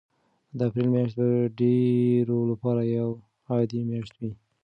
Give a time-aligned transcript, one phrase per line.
[0.57, 3.15] د اپریل میاشت به د ډېرو لپاره یوه
[3.49, 4.31] عادي میاشت وي.